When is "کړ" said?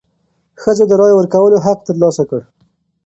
2.29-2.41